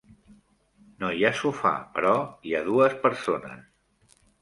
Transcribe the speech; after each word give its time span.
No 1.03 1.11
hi 1.17 1.27
ha 1.27 1.31
sofà, 1.41 1.75
però 1.99 2.17
hi 2.49 2.57
ha 2.61 2.65
dues 2.73 2.99
persones. 3.07 4.21